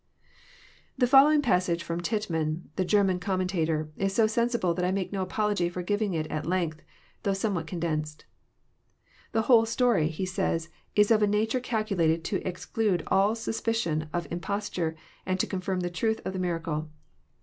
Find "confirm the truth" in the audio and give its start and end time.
15.45-16.19